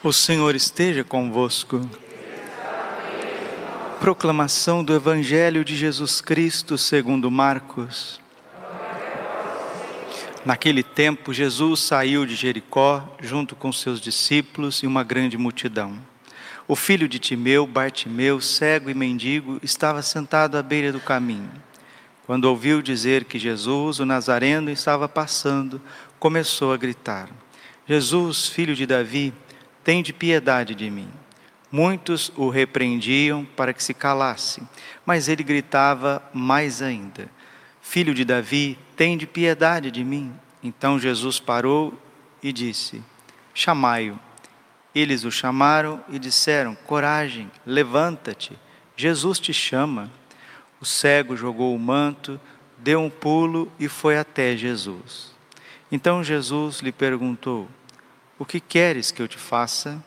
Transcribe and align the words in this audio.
O 0.00 0.12
Senhor 0.12 0.54
esteja 0.54 1.02
convosco. 1.02 1.80
Proclamação 3.98 4.84
do 4.84 4.94
Evangelho 4.94 5.64
de 5.64 5.76
Jesus 5.76 6.20
Cristo 6.20 6.78
segundo 6.78 7.28
Marcos. 7.32 8.20
Naquele 10.44 10.84
tempo, 10.84 11.32
Jesus 11.32 11.80
saiu 11.80 12.24
de 12.24 12.36
Jericó 12.36 13.12
junto 13.20 13.56
com 13.56 13.72
seus 13.72 14.00
discípulos 14.00 14.84
e 14.84 14.86
uma 14.86 15.02
grande 15.02 15.36
multidão. 15.36 15.98
O 16.68 16.76
filho 16.76 17.08
de 17.08 17.18
Timeu, 17.18 17.66
Bartimeu, 17.66 18.40
cego 18.40 18.88
e 18.88 18.94
mendigo, 18.94 19.58
estava 19.64 20.00
sentado 20.00 20.56
à 20.56 20.62
beira 20.62 20.92
do 20.92 21.00
caminho. 21.00 21.50
Quando 22.24 22.44
ouviu 22.44 22.80
dizer 22.80 23.24
que 23.24 23.36
Jesus, 23.36 23.98
o 23.98 24.06
Nazareno, 24.06 24.70
estava 24.70 25.08
passando, 25.08 25.82
começou 26.20 26.72
a 26.72 26.76
gritar: 26.76 27.28
Jesus, 27.84 28.46
filho 28.46 28.76
de 28.76 28.86
Davi, 28.86 29.34
Tende 29.88 30.12
piedade 30.12 30.74
de 30.74 30.90
mim. 30.90 31.08
Muitos 31.72 32.30
o 32.36 32.50
repreendiam 32.50 33.46
para 33.56 33.72
que 33.72 33.82
se 33.82 33.94
calasse, 33.94 34.62
mas 35.06 35.30
ele 35.30 35.42
gritava 35.42 36.22
mais 36.30 36.82
ainda: 36.82 37.26
Filho 37.80 38.12
de 38.12 38.22
Davi, 38.22 38.78
tende 38.94 39.26
piedade 39.26 39.90
de 39.90 40.04
mim. 40.04 40.30
Então 40.62 40.98
Jesus 40.98 41.40
parou 41.40 41.98
e 42.42 42.52
disse: 42.52 43.02
Chamai-o. 43.54 44.20
Eles 44.94 45.24
o 45.24 45.30
chamaram 45.30 46.04
e 46.10 46.18
disseram: 46.18 46.74
Coragem, 46.74 47.50
levanta-te, 47.64 48.58
Jesus 48.94 49.40
te 49.40 49.54
chama. 49.54 50.12
O 50.82 50.84
cego 50.84 51.34
jogou 51.34 51.74
o 51.74 51.78
manto, 51.78 52.38
deu 52.76 53.00
um 53.00 53.08
pulo 53.08 53.72
e 53.80 53.88
foi 53.88 54.18
até 54.18 54.54
Jesus. 54.54 55.34
Então 55.90 56.22
Jesus 56.22 56.80
lhe 56.80 56.92
perguntou: 56.92 57.66
o 58.38 58.44
que 58.44 58.60
queres 58.60 59.10
que 59.10 59.20
eu 59.20 59.26
te 59.26 59.36
faça? 59.36 60.02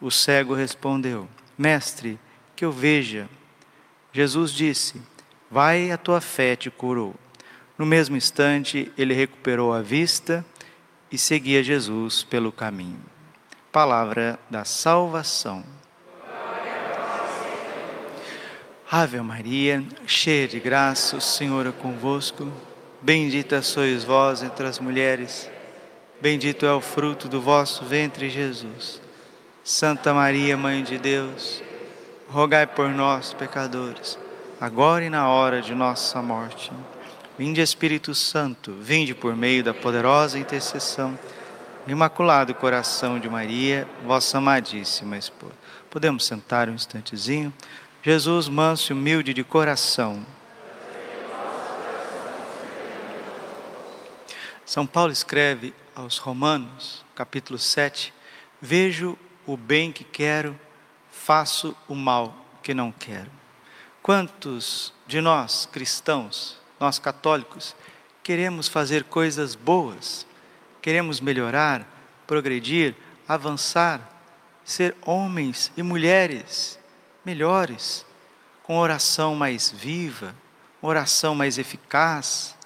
O 0.00 0.10
cego 0.10 0.54
respondeu: 0.54 1.28
Mestre, 1.56 2.18
que 2.56 2.64
eu 2.64 2.72
veja. 2.72 3.28
Jesus 4.12 4.52
disse: 4.52 5.00
Vai, 5.50 5.90
a 5.90 5.96
tua 5.96 6.20
fé 6.20 6.56
te 6.56 6.70
curou. 6.70 7.14
No 7.78 7.86
mesmo 7.86 8.16
instante, 8.16 8.90
ele 8.98 9.14
recuperou 9.14 9.72
a 9.72 9.80
vista 9.80 10.44
e 11.10 11.16
seguia 11.16 11.62
Jesus 11.62 12.24
pelo 12.24 12.50
caminho. 12.50 13.00
Palavra 13.70 14.38
da 14.50 14.64
salvação. 14.64 15.64
Ave 18.90 19.20
Maria, 19.22 19.82
cheia 20.06 20.46
de 20.46 20.60
graça, 20.60 21.16
o 21.16 21.20
Senhor 21.20 21.66
é 21.66 21.72
convosco. 21.72 22.52
Bendita 23.00 23.62
sois 23.62 24.04
vós 24.04 24.42
entre 24.42 24.66
as 24.66 24.78
mulheres 24.78 25.50
Bendito 26.22 26.64
é 26.64 26.72
o 26.72 26.80
fruto 26.80 27.26
do 27.26 27.42
vosso 27.42 27.84
ventre, 27.84 28.30
Jesus. 28.30 29.00
Santa 29.64 30.14
Maria, 30.14 30.56
Mãe 30.56 30.84
de 30.84 30.96
Deus, 30.96 31.60
rogai 32.28 32.64
por 32.64 32.90
nós, 32.90 33.34
pecadores, 33.34 34.16
agora 34.60 35.04
e 35.04 35.10
na 35.10 35.28
hora 35.28 35.60
de 35.60 35.74
nossa 35.74 36.22
morte. 36.22 36.70
Vinde, 37.36 37.60
Espírito 37.60 38.14
Santo, 38.14 38.72
vinde 38.80 39.16
por 39.16 39.34
meio 39.34 39.64
da 39.64 39.74
poderosa 39.74 40.38
intercessão 40.38 41.18
do 41.84 41.90
Imaculado 41.90 42.54
Coração 42.54 43.18
de 43.18 43.28
Maria, 43.28 43.84
vossa 44.06 44.38
amadíssima 44.38 45.18
esposa. 45.18 45.54
Podemos 45.90 46.24
sentar 46.24 46.68
um 46.68 46.74
instantezinho? 46.74 47.52
Jesus, 48.00 48.48
manso 48.48 48.92
e 48.92 48.94
humilde 48.94 49.34
de 49.34 49.42
coração. 49.42 50.24
São 54.64 54.86
Paulo 54.86 55.10
escreve 55.10 55.74
aos 55.94 56.18
Romanos, 56.18 57.04
capítulo 57.14 57.58
7, 57.58 58.12
vejo 58.60 59.18
o 59.46 59.56
bem 59.56 59.92
que 59.92 60.04
quero, 60.04 60.58
faço 61.10 61.76
o 61.88 61.94
mal 61.94 62.34
que 62.62 62.72
não 62.72 62.90
quero. 62.90 63.30
Quantos 64.02 64.92
de 65.06 65.20
nós 65.20 65.68
cristãos, 65.70 66.58
nós 66.80 66.98
católicos, 66.98 67.76
queremos 68.22 68.68
fazer 68.68 69.04
coisas 69.04 69.54
boas, 69.54 70.26
queremos 70.80 71.20
melhorar, 71.20 71.86
progredir, 72.26 72.94
avançar, 73.28 74.00
ser 74.64 74.96
homens 75.02 75.70
e 75.76 75.82
mulheres 75.82 76.78
melhores, 77.24 78.04
com 78.62 78.78
oração 78.78 79.34
mais 79.34 79.70
viva, 79.70 80.34
oração 80.80 81.34
mais 81.34 81.58
eficaz? 81.58 82.56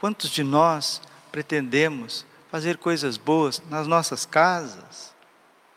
Quantos 0.00 0.30
de 0.30 0.42
nós 0.42 1.00
pretendemos 1.30 2.24
fazer 2.56 2.78
coisas 2.78 3.18
boas 3.18 3.62
nas 3.68 3.86
nossas 3.86 4.24
casas, 4.24 5.14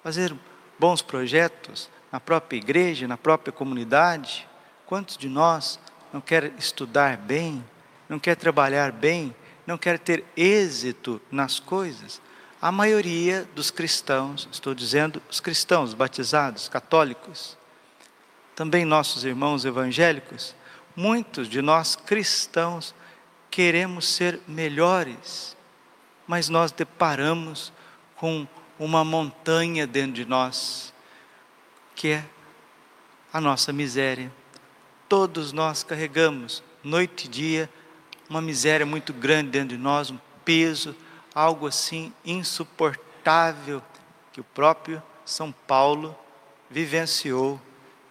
fazer 0.02 0.34
bons 0.80 1.02
projetos 1.02 1.90
na 2.10 2.22
própria 2.22 2.56
igreja, 2.56 3.06
na 3.06 3.18
própria 3.18 3.52
comunidade. 3.52 4.48
Quantos 4.86 5.18
de 5.18 5.28
nós 5.28 5.78
não 6.14 6.22
quer 6.22 6.54
estudar 6.58 7.18
bem, 7.18 7.62
não 8.08 8.18
quer 8.18 8.38
trabalhar 8.38 8.94
bem, 8.94 9.36
não 9.68 9.78
quer 9.78 10.00
ter 10.00 10.24
êxito 10.38 11.22
nas 11.30 11.60
coisas? 11.60 12.22
A 12.62 12.72
maioria 12.72 13.46
dos 13.54 13.70
cristãos, 13.70 14.48
estou 14.50 14.74
dizendo 14.74 15.22
os 15.30 15.42
cristãos 15.42 15.94
batizados, 15.94 16.70
católicos, 16.70 17.58
também 18.56 18.86
nossos 18.86 19.26
irmãos 19.26 19.66
evangélicos, 19.66 20.56
muitos 20.96 21.50
de 21.50 21.62
nós 21.62 21.98
cristãos 21.98 22.96
queremos 23.52 24.08
ser 24.08 24.40
melhores, 24.48 25.59
mas 26.30 26.48
nós 26.48 26.72
deparamos 26.72 27.74
com 28.16 28.48
uma 28.78 29.04
montanha 29.04 29.88
dentro 29.88 30.14
de 30.14 30.26
nós, 30.26 30.94
que 31.96 32.10
é 32.10 32.26
a 33.34 33.42
nossa 33.42 33.74
miséria. 33.74 34.32
Todos 35.10 35.52
nós 35.52 35.82
carregamos, 35.82 36.64
noite 36.84 37.26
e 37.26 37.28
dia, 37.28 37.70
uma 38.30 38.44
miséria 38.44 38.86
muito 38.86 39.12
grande 39.12 39.50
dentro 39.50 39.76
de 39.76 39.82
nós, 39.82 40.12
um 40.12 40.20
peso, 40.46 40.96
algo 41.34 41.66
assim 41.66 42.14
insuportável, 42.24 43.82
que 44.32 44.40
o 44.40 44.44
próprio 44.44 45.02
São 45.26 45.52
Paulo 45.52 46.16
vivenciou, 46.70 47.60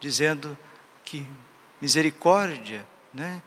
dizendo 0.01 0.59
que 1.05 1.25
misericórdia, 1.81 2.85
né? 3.15 3.41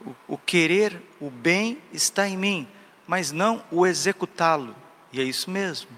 o, 0.00 0.14
o 0.28 0.38
querer 0.38 1.02
o 1.20 1.28
bem 1.28 1.82
está 1.92 2.28
em 2.28 2.36
mim, 2.36 2.68
mas 3.08 3.32
não 3.32 3.64
o 3.70 3.86
executá-lo. 3.86 4.76
E 5.10 5.18
é 5.18 5.24
isso 5.24 5.50
mesmo. 5.50 5.88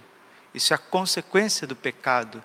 Isso 0.55 0.73
é 0.73 0.77
a 0.77 0.79
consequência 0.79 1.67
do 1.67 1.75
pecado. 1.75 2.43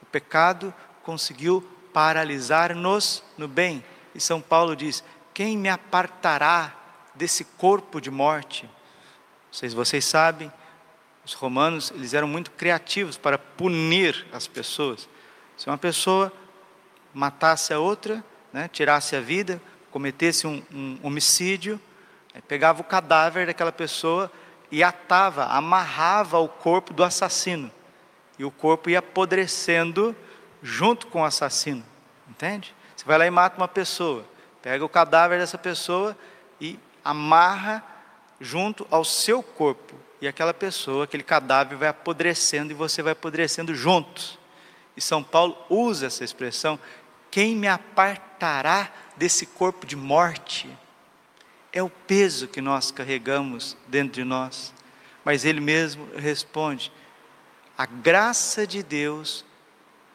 O 0.00 0.06
pecado 0.06 0.72
conseguiu 1.02 1.68
paralisar-nos 1.92 3.24
no 3.36 3.48
bem. 3.48 3.84
E 4.14 4.20
São 4.20 4.40
Paulo 4.40 4.76
diz: 4.76 5.02
Quem 5.34 5.58
me 5.58 5.68
apartará 5.68 6.72
desse 7.14 7.44
corpo 7.44 8.00
de 8.00 8.10
morte? 8.10 8.70
Vocês, 9.50 9.74
vocês 9.74 10.04
sabem, 10.04 10.50
os 11.24 11.32
romanos 11.32 11.90
eles 11.90 12.14
eram 12.14 12.28
muito 12.28 12.52
criativos 12.52 13.16
para 13.16 13.36
punir 13.36 14.26
as 14.32 14.46
pessoas. 14.46 15.08
Se 15.56 15.68
uma 15.68 15.78
pessoa 15.78 16.32
matasse 17.12 17.72
a 17.72 17.80
outra, 17.80 18.24
né, 18.52 18.68
tirasse 18.72 19.16
a 19.16 19.20
vida, 19.20 19.60
cometesse 19.90 20.46
um, 20.46 20.62
um 20.72 20.98
homicídio, 21.02 21.80
pegava 22.42 22.80
o 22.80 22.84
cadáver 22.84 23.46
daquela 23.46 23.72
pessoa 23.72 24.30
e 24.70 24.82
atava, 24.82 25.44
amarrava 25.46 26.38
o 26.38 26.48
corpo 26.48 26.92
do 26.92 27.04
assassino. 27.04 27.70
E 28.38 28.44
o 28.44 28.50
corpo 28.50 28.90
ia 28.90 28.98
apodrecendo 28.98 30.16
junto 30.62 31.06
com 31.06 31.22
o 31.22 31.24
assassino. 31.24 31.84
Entende? 32.28 32.74
Você 32.96 33.04
vai 33.04 33.18
lá 33.18 33.26
e 33.26 33.30
mata 33.30 33.56
uma 33.56 33.68
pessoa, 33.68 34.24
pega 34.62 34.84
o 34.84 34.88
cadáver 34.88 35.38
dessa 35.38 35.58
pessoa 35.58 36.16
e 36.60 36.78
amarra 37.04 37.84
junto 38.40 38.86
ao 38.90 39.04
seu 39.04 39.42
corpo. 39.42 39.94
E 40.20 40.26
aquela 40.26 40.54
pessoa, 40.54 41.04
aquele 41.04 41.22
cadáver 41.22 41.76
vai 41.76 41.88
apodrecendo 41.88 42.72
e 42.72 42.74
você 42.74 43.02
vai 43.02 43.12
apodrecendo 43.12 43.74
juntos. 43.74 44.38
E 44.96 45.00
São 45.00 45.22
Paulo 45.22 45.56
usa 45.68 46.06
essa 46.06 46.24
expressão: 46.24 46.78
quem 47.30 47.54
me 47.54 47.68
apartará 47.68 48.90
desse 49.16 49.46
corpo 49.46 49.86
de 49.86 49.96
morte? 49.96 50.68
É 51.74 51.82
o 51.82 51.90
peso 51.90 52.46
que 52.46 52.60
nós 52.60 52.92
carregamos 52.92 53.76
dentro 53.88 54.14
de 54.14 54.24
nós. 54.24 54.72
Mas 55.24 55.44
ele 55.44 55.60
mesmo 55.60 56.08
responde: 56.16 56.92
a 57.76 57.84
graça 57.84 58.64
de 58.64 58.82
Deus 58.82 59.44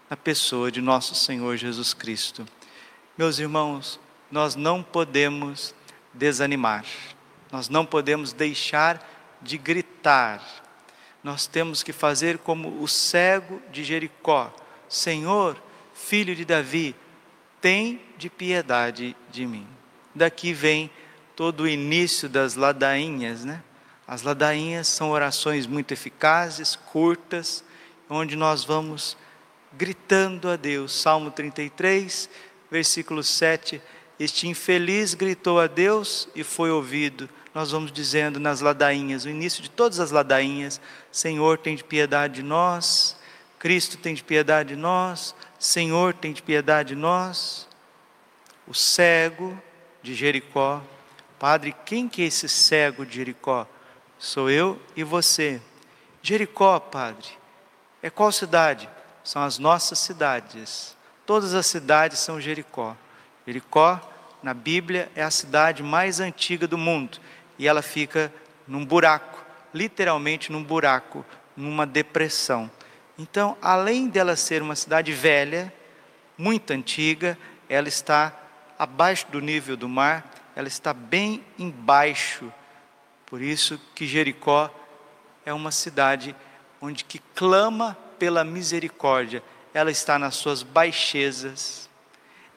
na 0.09 0.15
pessoa 0.15 0.71
de 0.71 0.81
nosso 0.81 1.13
Senhor 1.13 1.57
Jesus 1.57 1.93
Cristo. 1.93 2.47
Meus 3.17 3.37
irmãos, 3.37 3.99
nós 4.31 4.55
não 4.55 4.81
podemos 4.81 5.75
desanimar, 6.13 6.85
nós 7.51 7.67
não 7.67 7.85
podemos 7.85 8.31
deixar 8.31 9.05
de 9.41 9.57
gritar, 9.57 10.41
nós 11.21 11.45
temos 11.45 11.83
que 11.83 11.91
fazer 11.91 12.37
como 12.37 12.81
o 12.81 12.87
cego 12.87 13.61
de 13.69 13.83
Jericó: 13.83 14.55
Senhor, 14.87 15.61
filho 15.93 16.33
de 16.33 16.45
Davi, 16.45 16.95
tem 17.59 18.01
de 18.17 18.29
piedade 18.29 19.13
de 19.29 19.45
mim. 19.45 19.67
Daqui 20.15 20.53
vem 20.53 20.89
todo 21.39 21.61
o 21.61 21.67
início 21.69 22.27
das 22.27 22.55
ladainhas, 22.55 23.45
né? 23.45 23.63
As 24.05 24.23
ladainhas 24.23 24.89
são 24.89 25.09
orações 25.09 25.65
muito 25.65 25.93
eficazes, 25.93 26.75
curtas 26.75 27.63
onde 28.09 28.35
nós 28.35 28.65
vamos 28.65 29.15
gritando 29.71 30.49
a 30.49 30.57
Deus. 30.57 30.91
Salmo 30.91 31.31
33, 31.31 32.29
versículo 32.69 33.23
7. 33.23 33.81
Este 34.19 34.49
infeliz 34.49 35.13
gritou 35.13 35.61
a 35.61 35.67
Deus 35.67 36.27
e 36.35 36.43
foi 36.43 36.71
ouvido. 36.71 37.29
Nós 37.55 37.71
vamos 37.71 37.93
dizendo 37.93 38.37
nas 38.37 38.59
ladainhas, 38.59 39.23
o 39.23 39.29
início 39.29 39.63
de 39.63 39.69
todas 39.69 40.01
as 40.01 40.11
ladainhas: 40.11 40.81
Senhor, 41.09 41.57
tem 41.57 41.73
de 41.73 41.85
piedade 41.85 42.33
de 42.33 42.43
nós. 42.43 43.15
Cristo 43.57 43.95
tem 43.95 44.13
de 44.13 44.25
piedade 44.25 44.75
de 44.75 44.75
nós. 44.75 45.33
Senhor, 45.57 46.13
tem 46.13 46.33
de 46.33 46.43
piedade 46.43 46.89
de 46.89 46.95
nós. 46.95 47.65
O 48.67 48.73
cego 48.73 49.57
de 50.03 50.13
Jericó. 50.13 50.83
Padre, 51.39 51.73
quem 51.85 52.09
que 52.09 52.21
é 52.21 52.25
esse 52.25 52.49
cego 52.49 53.05
de 53.05 53.15
Jericó? 53.15 53.65
Sou 54.17 54.49
eu 54.49 54.77
e 54.93 55.05
você. 55.05 55.61
Jericó, 56.21 56.77
Padre, 56.81 57.29
é 58.03 58.09
qual 58.09 58.29
cidade? 58.29 58.89
São 59.23 59.41
as 59.41 59.57
nossas 59.57 59.99
cidades. 59.99 60.97
Todas 61.25 61.53
as 61.53 61.65
cidades 61.65 62.19
são 62.19 62.41
Jericó. 62.41 62.93
Jericó, 63.47 64.01
na 64.43 64.53
Bíblia, 64.53 65.09
é 65.15 65.23
a 65.23 65.31
cidade 65.31 65.81
mais 65.81 66.19
antiga 66.19 66.67
do 66.67 66.77
mundo. 66.77 67.19
E 67.57 67.69
ela 67.69 67.81
fica 67.81 68.33
num 68.67 68.85
buraco, 68.85 69.41
literalmente 69.73 70.51
num 70.51 70.63
buraco, 70.63 71.25
numa 71.55 71.87
depressão. 71.87 72.69
Então, 73.17 73.57
além 73.61 74.09
dela 74.09 74.35
ser 74.35 74.61
uma 74.61 74.75
cidade 74.75 75.13
velha, 75.13 75.73
muito 76.37 76.71
antiga, 76.71 77.37
ela 77.69 77.87
está 77.87 78.33
abaixo 78.77 79.25
do 79.31 79.39
nível 79.39 79.77
do 79.77 79.87
mar, 79.87 80.38
ela 80.59 80.67
está 80.67 80.93
bem 80.93 81.41
embaixo. 81.57 82.51
Por 83.25 83.41
isso 83.41 83.79
que 83.95 84.05
Jericó 84.05 84.69
é 85.45 85.53
uma 85.53 85.71
cidade 85.71 86.35
onde 86.81 87.05
que 87.05 87.19
clama 87.33 87.97
pela 88.19 88.43
misericórdia. 88.43 89.41
Ela 89.73 89.89
está 89.89 90.19
nas 90.19 90.35
suas 90.35 90.61
baixezas, 90.61 91.89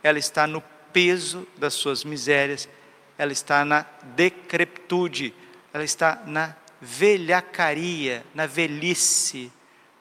ela 0.02 0.18
está 0.18 0.48
no 0.48 0.60
peso 0.92 1.46
das 1.56 1.74
suas 1.74 2.02
misérias, 2.02 2.68
ela 3.16 3.30
está 3.30 3.64
na 3.64 3.86
decrepitude, 4.16 5.32
ela 5.72 5.84
está 5.84 6.20
na 6.26 6.56
velhacaria, 6.80 8.26
na 8.34 8.46
velhice 8.46 9.52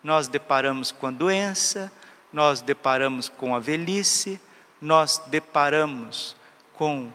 nós 0.04 0.28
deparamos 0.28 0.92
com 0.92 1.06
a 1.06 1.12
doença, 1.12 1.92
nós 2.34 2.64
deparamos 2.64 3.30
com 3.30 3.56
a 3.56 3.60
velhice, 3.60 4.42
nós 4.82 5.22
deparamos 5.28 6.36
com 6.74 7.14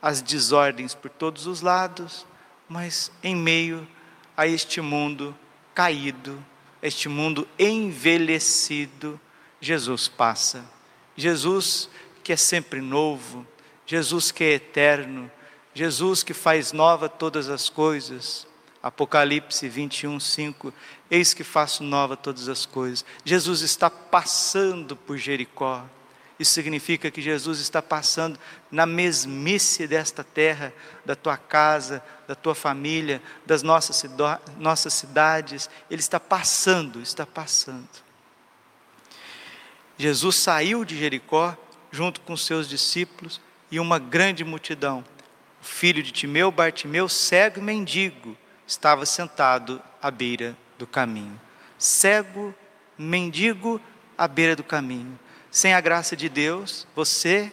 as 0.00 0.22
desordens 0.22 0.94
por 0.94 1.10
todos 1.10 1.46
os 1.46 1.60
lados, 1.60 2.26
mas 2.68 3.10
em 3.22 3.34
meio 3.34 3.86
a 4.36 4.46
este 4.46 4.80
mundo 4.80 5.36
caído, 5.74 6.44
este 6.82 7.08
mundo 7.08 7.46
envelhecido, 7.58 9.20
Jesus 9.60 10.08
passa. 10.08 10.64
Jesus 11.16 11.88
que 12.22 12.32
é 12.32 12.36
sempre 12.36 12.80
novo, 12.80 13.46
Jesus 13.86 14.30
que 14.30 14.44
é 14.44 14.52
eterno, 14.52 15.30
Jesus 15.74 16.22
que 16.22 16.34
faz 16.34 16.72
nova 16.72 17.08
todas 17.08 17.48
as 17.48 17.68
coisas. 17.68 18.46
Apocalipse 18.82 19.68
21, 19.68 20.20
5. 20.20 20.72
Eis 21.10 21.34
que 21.34 21.42
faço 21.42 21.82
nova 21.82 22.16
todas 22.16 22.48
as 22.48 22.64
coisas. 22.64 23.04
Jesus 23.24 23.62
está 23.62 23.90
passando 23.90 24.96
por 24.96 25.16
Jericó. 25.16 25.84
Isso 26.38 26.52
significa 26.52 27.10
que 27.10 27.20
Jesus 27.20 27.58
está 27.58 27.82
passando 27.82 28.38
na 28.70 28.86
mesmice 28.86 29.88
desta 29.88 30.22
terra, 30.22 30.72
da 31.04 31.16
tua 31.16 31.36
casa, 31.36 32.02
da 32.28 32.34
tua 32.34 32.54
família, 32.54 33.20
das 33.44 33.62
nossas, 33.62 34.04
nossas 34.56 34.94
cidades. 34.94 35.68
Ele 35.90 36.00
está 36.00 36.20
passando, 36.20 37.00
está 37.00 37.26
passando. 37.26 37.88
Jesus 39.96 40.36
saiu 40.36 40.84
de 40.84 40.96
Jericó 40.96 41.56
junto 41.90 42.20
com 42.20 42.36
seus 42.36 42.68
discípulos 42.68 43.40
e 43.68 43.80
uma 43.80 43.98
grande 43.98 44.44
multidão. 44.44 45.04
O 45.60 45.64
filho 45.64 46.04
de 46.04 46.12
Timeu, 46.12 46.52
Bartimeu, 46.52 47.08
cego 47.08 47.58
e 47.58 47.62
mendigo 47.62 48.36
estava 48.64 49.04
sentado 49.04 49.82
à 50.00 50.08
beira 50.08 50.56
do 50.78 50.86
caminho. 50.86 51.40
Cego, 51.76 52.54
mendigo 52.96 53.80
à 54.16 54.28
beira 54.28 54.54
do 54.54 54.62
caminho. 54.62 55.18
Sem 55.58 55.74
a 55.74 55.80
graça 55.80 56.14
de 56.14 56.28
Deus, 56.28 56.86
você, 56.94 57.50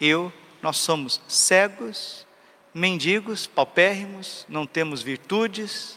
eu, 0.00 0.32
nós 0.60 0.78
somos 0.78 1.20
cegos, 1.28 2.26
mendigos, 2.74 3.46
paupérrimos, 3.46 4.44
não 4.48 4.66
temos 4.66 5.02
virtudes, 5.02 5.96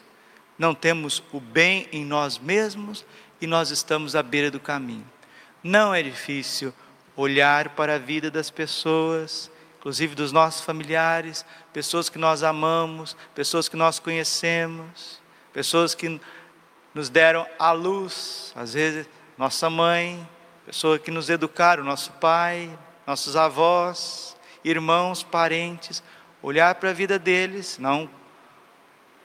não 0.55 0.75
temos 0.75 1.23
o 1.33 1.39
bem 1.39 1.87
em 1.91 2.05
nós 2.05 2.37
mesmos 2.37 3.03
e 3.41 3.47
nós 3.47 3.71
estamos 3.71 4.15
à 4.15 4.21
beira 4.21 4.51
do 4.51 4.59
caminho. 4.59 5.09
Não 5.63 5.95
é 5.95 6.03
difícil 6.03 6.71
olhar 7.15 7.69
para 7.69 7.95
a 7.95 7.97
vida 7.97 8.29
das 8.29 8.51
pessoas 8.51 9.49
inclusive 9.79 10.13
dos 10.13 10.31
nossos 10.31 10.61
familiares, 10.61 11.43
pessoas 11.73 12.07
que 12.07 12.19
nós 12.19 12.43
amamos, 12.43 13.17
pessoas 13.33 13.67
que 13.67 13.75
nós 13.75 13.97
conhecemos, 13.97 15.19
pessoas 15.51 15.95
que 15.95 16.21
nos 16.93 17.09
deram 17.09 17.47
a 17.57 17.71
luz, 17.71 18.53
às 18.55 18.75
vezes 18.75 19.09
nossa 19.39 19.71
mãe, 19.71 20.27
pessoas 20.67 21.01
que 21.01 21.09
nos 21.09 21.29
educaram, 21.29 21.81
nosso 21.81 22.11
pai, 22.13 22.77
nossos 23.05 23.37
avós, 23.37 24.35
irmãos, 24.65 25.23
parentes, 25.23 26.03
olhar 26.43 26.75
para 26.75 26.89
a 26.89 26.93
vida 26.93 27.17
deles, 27.17 27.77
não 27.79 28.09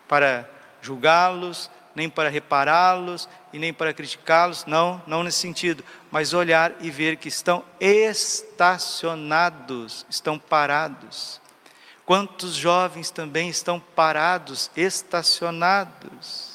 para 0.06 0.48
julgá-los, 0.80 1.68
nem 1.96 2.08
para 2.08 2.28
repará-los 2.28 3.28
e 3.52 3.58
nem 3.58 3.74
para 3.74 3.92
criticá-los, 3.92 4.64
não, 4.66 5.02
não 5.04 5.24
nesse 5.24 5.40
sentido, 5.40 5.82
mas 6.12 6.32
olhar 6.32 6.74
e 6.80 6.92
ver 6.92 7.16
que 7.16 7.26
estão 7.26 7.64
estacionados, 7.80 10.06
estão 10.08 10.38
parados. 10.38 11.40
Quantos 12.06 12.54
jovens 12.54 13.10
também 13.10 13.48
estão 13.48 13.80
parados, 13.80 14.70
estacionados? 14.76 16.52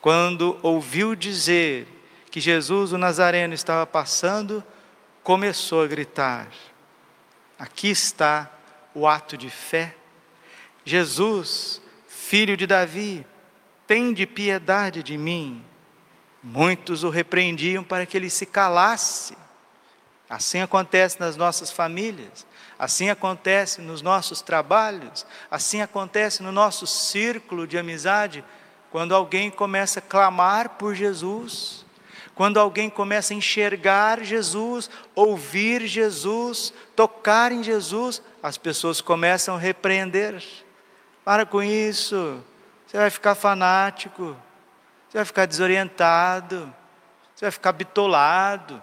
Quando 0.00 0.58
ouviu 0.60 1.14
dizer 1.14 1.95
que 2.36 2.40
Jesus 2.42 2.92
o 2.92 2.98
Nazareno 2.98 3.54
estava 3.54 3.86
passando, 3.86 4.62
começou 5.22 5.82
a 5.82 5.86
gritar: 5.86 6.48
Aqui 7.58 7.88
está 7.88 8.52
o 8.94 9.08
ato 9.08 9.38
de 9.38 9.48
fé. 9.48 9.96
Jesus, 10.84 11.80
filho 12.06 12.54
de 12.54 12.66
Davi, 12.66 13.26
Tende 13.86 14.26
piedade 14.26 15.02
de 15.02 15.16
mim. 15.16 15.64
Muitos 16.42 17.04
o 17.04 17.08
repreendiam 17.08 17.82
para 17.82 18.04
que 18.04 18.18
ele 18.18 18.28
se 18.28 18.44
calasse. 18.44 19.34
Assim 20.28 20.60
acontece 20.60 21.18
nas 21.18 21.38
nossas 21.38 21.70
famílias, 21.70 22.46
assim 22.78 23.08
acontece 23.08 23.80
nos 23.80 24.02
nossos 24.02 24.42
trabalhos, 24.42 25.24
assim 25.50 25.80
acontece 25.80 26.42
no 26.42 26.52
nosso 26.52 26.86
círculo 26.86 27.66
de 27.66 27.78
amizade, 27.78 28.44
quando 28.90 29.14
alguém 29.14 29.50
começa 29.50 30.00
a 30.00 30.02
clamar 30.02 30.70
por 30.70 30.94
Jesus, 30.94 31.85
quando 32.36 32.60
alguém 32.60 32.90
começa 32.90 33.32
a 33.32 33.36
enxergar 33.36 34.22
Jesus, 34.22 34.90
ouvir 35.14 35.86
Jesus, 35.86 36.72
tocar 36.94 37.50
em 37.50 37.62
Jesus, 37.64 38.22
as 38.42 38.58
pessoas 38.58 39.00
começam 39.00 39.56
a 39.56 39.58
repreender. 39.58 40.44
Para 41.24 41.46
com 41.46 41.62
isso, 41.62 42.44
você 42.86 42.98
vai 42.98 43.08
ficar 43.08 43.34
fanático, 43.34 44.36
você 45.08 45.16
vai 45.16 45.24
ficar 45.24 45.46
desorientado, 45.46 46.70
você 47.34 47.46
vai 47.46 47.50
ficar 47.50 47.72
bitolado. 47.72 48.82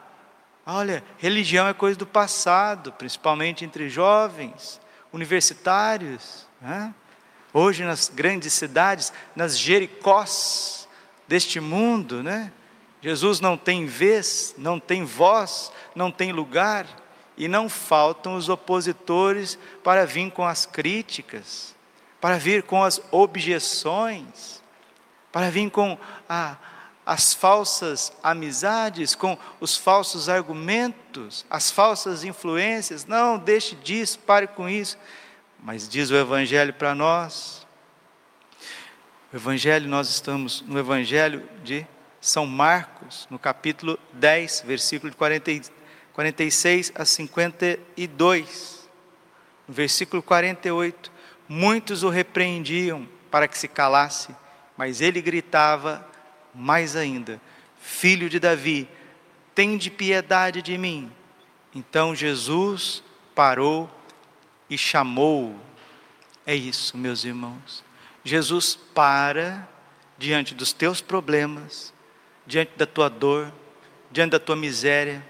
Olha, 0.65 1.03
religião 1.19 1.67
é 1.67 1.75
coisa 1.75 1.95
do 1.95 2.07
passado, 2.07 2.91
principalmente 2.93 3.63
entre 3.63 3.87
jovens, 3.87 4.81
universitários. 5.11 6.47
Né? 6.59 6.91
Hoje, 7.53 7.83
nas 7.83 8.09
grandes 8.09 8.51
cidades, 8.51 9.13
nas 9.35 9.59
jericós 9.59 10.89
deste 11.27 11.59
mundo, 11.59 12.23
né? 12.23 12.51
Jesus 13.03 13.39
não 13.39 13.55
tem 13.55 13.85
vez, 13.85 14.55
não 14.57 14.79
tem 14.79 15.03
voz, 15.03 15.71
não 15.93 16.09
tem 16.09 16.31
lugar, 16.31 16.87
e 17.37 17.47
não 17.47 17.67
faltam 17.67 18.35
os 18.35 18.49
opositores 18.49 19.59
para 19.83 20.05
vir 20.05 20.31
com 20.31 20.45
as 20.45 20.65
críticas 20.65 21.73
para 22.23 22.37
vir 22.37 22.63
com 22.63 22.81
as 22.81 23.01
objeções, 23.11 24.63
para 25.29 25.49
vir 25.49 25.69
com 25.69 25.97
a, 26.29 26.55
as 27.05 27.33
falsas 27.33 28.13
amizades, 28.23 29.13
com 29.13 29.37
os 29.59 29.75
falsos 29.75 30.29
argumentos, 30.29 31.45
as 31.49 31.69
falsas 31.69 32.23
influências. 32.23 33.05
Não, 33.05 33.37
deixe 33.37 33.75
disso, 33.75 34.19
pare 34.19 34.47
com 34.47 34.69
isso. 34.69 34.97
Mas 35.61 35.85
diz 35.85 36.11
o 36.11 36.15
Evangelho 36.15 36.73
para 36.73 36.95
nós. 36.95 37.67
O 39.33 39.35
Evangelho, 39.35 39.89
nós 39.89 40.07
estamos 40.07 40.61
no 40.61 40.79
Evangelho 40.79 41.45
de 41.61 41.85
São 42.23 42.45
Marcos, 42.45 43.27
no 43.29 43.37
capítulo 43.37 43.99
10, 44.13 44.63
versículo 44.65 45.11
de 45.11 45.17
40, 45.17 45.69
46 46.13 46.93
a 46.95 47.03
52. 47.03 48.89
No 49.67 49.73
versículo 49.73 50.23
48. 50.23 51.11
Muitos 51.49 52.01
o 52.01 52.07
repreendiam 52.07 53.05
para 53.29 53.45
que 53.45 53.57
se 53.57 53.67
calasse, 53.67 54.33
mas 54.77 55.01
ele 55.01 55.21
gritava 55.21 56.09
mais 56.55 56.95
ainda: 56.95 57.41
filho 57.77 58.29
de 58.29 58.39
Davi, 58.39 58.87
tem 59.53 59.77
de 59.77 59.91
piedade 59.91 60.61
de 60.61 60.77
mim. 60.77 61.11
Então 61.75 62.15
Jesus 62.15 63.03
parou 63.35 63.91
e 64.69 64.77
chamou. 64.77 65.59
É 66.45 66.55
isso, 66.55 66.95
meus 66.95 67.25
irmãos. 67.25 67.83
Jesus 68.23 68.79
para 68.93 69.67
diante 70.17 70.55
dos 70.55 70.71
teus 70.71 71.01
problemas, 71.01 71.92
diante 72.45 72.71
da 72.75 72.85
tua 72.85 73.09
dor, 73.09 73.51
diante 74.11 74.31
da 74.31 74.39
tua 74.39 74.55
miséria, 74.55 75.25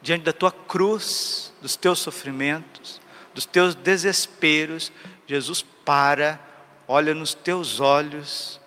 diante 0.00 0.24
da 0.24 0.32
tua 0.32 0.52
cruz, 0.52 1.52
dos 1.60 1.76
teus 1.76 1.98
sofrimentos, 1.98 3.00
dos 3.34 3.44
teus 3.44 3.74
desesperos. 3.74 4.92
Jesus 5.26 5.62
para, 5.84 6.40
olha 6.86 7.14
nos 7.14 7.34
teus 7.34 7.80
olhos 7.80 8.60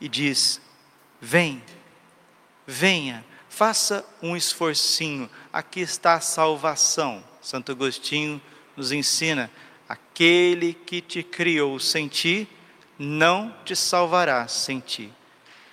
e 0.00 0.08
diz: 0.08 0.60
Vem, 1.20 1.62
venha, 2.66 3.24
faça 3.48 4.04
um 4.22 4.36
esforcinho, 4.36 5.28
aqui 5.52 5.80
está 5.80 6.14
a 6.14 6.20
salvação. 6.20 7.22
Santo 7.40 7.72
Agostinho 7.72 8.40
nos 8.76 8.92
ensina: 8.92 9.50
aquele 9.88 10.74
que 10.74 11.00
te 11.00 11.22
criou 11.22 11.78
sem 11.78 12.08
ti, 12.08 12.48
não 12.98 13.54
te 13.64 13.74
salvará 13.74 14.46
sem 14.48 14.80
ti. 14.80 15.12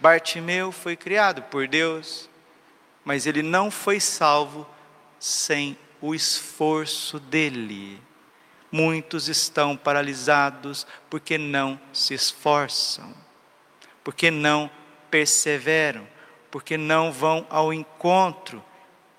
Bartimeu 0.01 0.71
foi 0.71 0.95
criado 0.95 1.43
por 1.43 1.67
Deus, 1.67 2.27
mas 3.05 3.27
ele 3.27 3.43
não 3.43 3.69
foi 3.69 3.99
salvo 3.99 4.67
sem 5.19 5.77
o 6.01 6.15
esforço 6.15 7.19
dele. 7.19 8.01
Muitos 8.71 9.27
estão 9.27 9.77
paralisados 9.77 10.87
porque 11.07 11.37
não 11.37 11.79
se 11.93 12.15
esforçam, 12.15 13.13
porque 14.03 14.31
não 14.31 14.71
perseveram, 15.11 16.07
porque 16.49 16.77
não 16.77 17.11
vão 17.11 17.45
ao 17.47 17.71
encontro. 17.71 18.63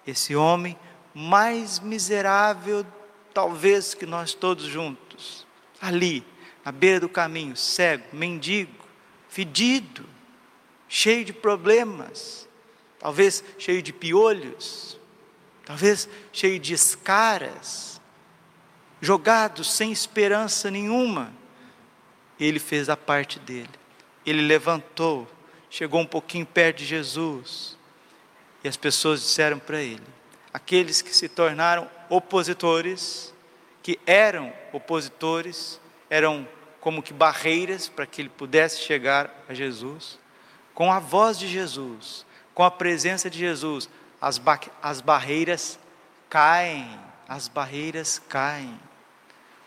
Esse 0.04 0.34
homem 0.34 0.76
mais 1.14 1.78
miserável, 1.78 2.84
talvez 3.32 3.94
que 3.94 4.04
nós 4.04 4.34
todos 4.34 4.64
juntos, 4.64 5.46
ali, 5.80 6.26
à 6.64 6.72
beira 6.72 6.98
do 6.98 7.08
caminho, 7.08 7.56
cego, 7.56 8.04
mendigo, 8.12 8.84
fedido, 9.28 10.10
cheio 10.94 11.24
de 11.24 11.32
problemas, 11.32 12.46
talvez 12.98 13.42
cheio 13.58 13.82
de 13.82 13.94
piolhos, 13.94 15.00
talvez 15.64 16.06
cheio 16.30 16.60
de 16.60 16.74
escaras, 16.74 17.98
jogado 19.00 19.64
sem 19.64 19.90
esperança 19.90 20.70
nenhuma. 20.70 21.32
Ele 22.38 22.58
fez 22.58 22.90
a 22.90 22.96
parte 22.96 23.38
dele. 23.38 23.70
Ele 24.26 24.42
levantou, 24.42 25.26
chegou 25.70 25.98
um 25.98 26.06
pouquinho 26.06 26.44
perto 26.44 26.78
de 26.80 26.84
Jesus, 26.84 27.78
e 28.62 28.68
as 28.68 28.76
pessoas 28.76 29.22
disseram 29.22 29.58
para 29.58 29.80
ele: 29.80 30.06
aqueles 30.52 31.00
que 31.00 31.16
se 31.16 31.26
tornaram 31.26 31.90
opositores, 32.10 33.32
que 33.82 33.98
eram 34.04 34.52
opositores, 34.74 35.80
eram 36.10 36.46
como 36.82 37.02
que 37.02 37.14
barreiras 37.14 37.88
para 37.88 38.04
que 38.04 38.20
ele 38.20 38.28
pudesse 38.28 38.82
chegar 38.82 39.42
a 39.48 39.54
Jesus, 39.54 40.20
com 40.74 40.92
a 40.92 40.98
voz 40.98 41.38
de 41.38 41.46
Jesus, 41.46 42.24
com 42.54 42.64
a 42.64 42.70
presença 42.70 43.28
de 43.28 43.38
Jesus, 43.38 43.88
as, 44.20 44.38
ba 44.38 44.58
as 44.82 45.00
barreiras 45.00 45.78
caem, 46.28 46.98
as 47.28 47.48
barreiras 47.48 48.20
caem, 48.28 48.78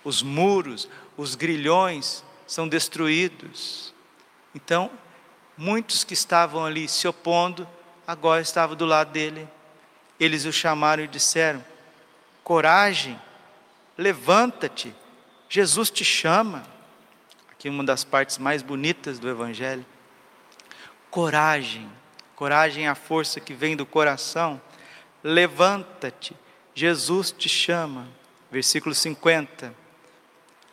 os 0.04 0.22
muros, 0.22 0.88
os 1.18 1.36
grilhões 1.36 2.24
são 2.48 2.68
destruídos. 2.68 3.94
Então, 4.54 4.92
muitos 5.58 6.04
que 6.04 6.14
estavam 6.14 6.66
ali 6.66 6.88
se 6.88 7.08
opondo, 7.08 7.68
agora 8.06 8.42
estavam 8.42 8.76
do 8.76 8.86
lado 8.86 9.12
dele. 9.12 9.48
Eles 10.20 10.46
o 10.46 10.52
chamaram 10.52 11.04
e 11.04 11.08
disseram: 11.08 11.64
Coragem, 12.44 13.20
levanta-te, 13.98 14.96
Jesus 15.50 15.90
te 15.90 16.06
chama. 16.06 16.64
Aqui 17.52 17.70
uma 17.70 17.84
das 17.84 18.04
partes 18.04 18.38
mais 18.38 18.62
bonitas 18.62 19.20
do 19.20 19.30
Evangelho. 19.30 19.86
Coragem, 21.16 21.90
coragem 22.36 22.88
é 22.88 22.90
a 22.90 22.94
força 22.94 23.40
que 23.40 23.54
vem 23.54 23.74
do 23.74 23.86
coração. 23.86 24.62
Levanta-te, 25.24 26.36
Jesus 26.74 27.32
te 27.32 27.48
chama. 27.48 28.06
Versículo 28.52 28.94
50. 28.94 29.74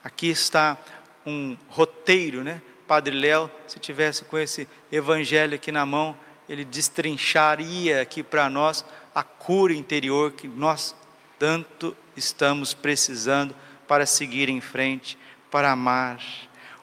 Aqui 0.03 0.27
está 0.27 0.77
um 1.25 1.57
roteiro, 1.69 2.43
né? 2.43 2.61
Padre 2.89 3.17
Léo, 3.17 3.49
se 3.69 3.79
tivesse 3.79 4.25
com 4.25 4.37
esse 4.37 4.67
evangelho 4.91 5.55
aqui 5.55 5.71
na 5.71 5.87
mão, 5.87 6.17
ele 6.49 6.65
destrincharia 6.65 8.03
aqui 8.03 8.21
para 8.21 8.51
nós 8.51 8.85
a 9.15 9.23
cura 9.23 9.73
interior 9.73 10.33
que 10.33 10.49
nós 10.49 10.93
tanto 11.39 11.97
estamos 12.17 12.75
precisando 12.75 13.55
para 13.87 14.07
seguir 14.07 14.49
em 14.49 14.61
frente, 14.61 15.17
para 15.53 15.71
amar. 15.71 16.21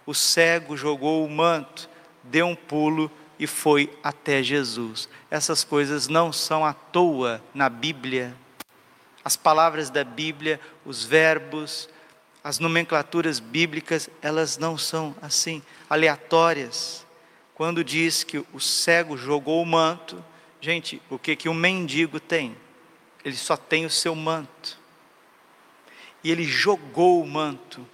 O 0.06 0.14
cego 0.14 0.78
jogou 0.78 1.26
o 1.26 1.30
manto, 1.30 1.90
deu 2.24 2.48
um 2.48 2.56
pulo 2.56 3.12
e 3.40 3.48
foi 3.48 3.90
até 4.04 4.44
Jesus. 4.44 5.08
Essas 5.32 5.64
coisas 5.64 6.10
não 6.10 6.34
são 6.34 6.66
à 6.66 6.74
toa 6.74 7.42
na 7.54 7.70
Bíblia. 7.70 8.36
As 9.24 9.38
palavras 9.38 9.90
da 9.90 10.04
Bíblia, 10.04 10.60
os 10.86 11.06
verbos, 11.06 11.88
as 12.44 12.60
nomenclaturas 12.60 13.40
bíblicas, 13.40 14.10
elas 14.22 14.58
não 14.58 14.78
são 14.78 15.16
assim 15.22 15.62
aleatórias. 15.90 17.06
Quando 17.56 17.84
diz 17.84 18.24
que 18.24 18.44
o 18.54 18.60
cego 18.60 19.18
jogou 19.18 19.62
o 19.62 19.66
manto, 19.66 20.24
gente, 20.60 21.02
o 21.10 21.18
que 21.18 21.36
que 21.36 21.50
o 21.50 21.54
mendigo 21.54 22.20
tem? 22.20 22.56
Ele 23.24 23.36
só 23.36 23.56
tem 23.56 23.86
o 23.86 23.90
seu 23.90 24.16
manto. 24.16 24.78
E 26.24 26.32
ele 26.32 26.44
jogou 26.44 27.22
o 27.22 27.28
manto, 27.28 27.86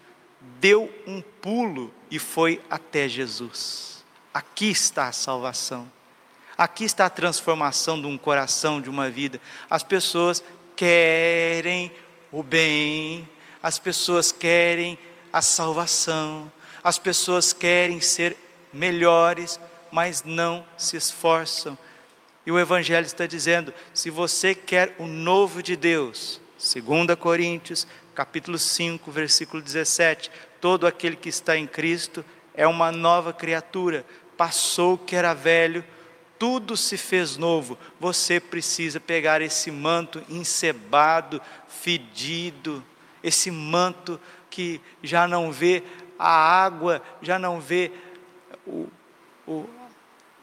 deu 0.60 0.92
um 1.06 1.22
pulo 1.22 1.94
e 2.10 2.18
foi 2.18 2.62
até 2.70 3.08
Jesus. 3.08 3.95
Aqui 4.36 4.70
está 4.70 5.08
a 5.08 5.12
salvação. 5.14 5.90
Aqui 6.58 6.84
está 6.84 7.06
a 7.06 7.10
transformação 7.10 8.02
de 8.02 8.06
um 8.06 8.18
coração, 8.18 8.82
de 8.82 8.90
uma 8.90 9.10
vida. 9.10 9.40
As 9.70 9.82
pessoas 9.82 10.44
querem 10.76 11.90
o 12.34 12.44
bem, 12.44 13.30
as 13.64 13.80
pessoas 13.80 14.34
querem 14.34 15.00
a 15.32 15.42
salvação, 15.42 16.52
as 16.84 17.00
pessoas 17.00 17.54
querem 17.54 18.02
ser 18.02 18.36
melhores, 18.74 19.58
mas 19.90 20.22
não 20.26 20.66
se 20.78 20.98
esforçam. 20.98 21.78
E 22.46 22.52
o 22.52 22.60
Evangelho 22.60 23.06
está 23.06 23.26
dizendo: 23.26 23.74
se 23.94 24.10
você 24.10 24.54
quer 24.54 24.94
o 25.00 25.08
novo 25.08 25.64
de 25.64 25.78
Deus, 25.78 26.42
2 26.58 27.18
Coríntios, 27.18 27.88
capítulo 28.14 28.58
5, 28.58 29.10
versículo 29.12 29.64
17, 29.64 30.30
todo 30.60 30.86
aquele 30.86 31.16
que 31.16 31.30
está 31.30 31.58
em 31.58 31.66
Cristo 31.66 32.26
é 32.54 32.66
uma 32.66 32.92
nova 32.92 33.34
criatura, 33.34 34.06
passou 34.38 34.94
o 34.94 34.98
que 34.98 35.16
era 35.16 35.34
velho, 35.34 35.84
tudo 36.38 36.76
se 36.76 36.98
fez 36.98 37.38
novo. 37.38 37.78
Você 38.00 38.40
precisa 38.40 39.00
pegar 39.00 39.42
esse 39.42 39.72
manto 39.72 40.24
encebado, 40.30 41.42
fedido, 41.68 42.84
esse 43.24 43.50
manto 43.50 44.20
que 44.50 44.80
já 45.02 45.28
não 45.28 45.52
vê 45.52 45.84
a 46.18 46.30
água, 46.30 47.02
já 47.22 47.38
não 47.40 47.60
vê 47.60 47.92
o, 48.66 48.88
o, 49.48 49.70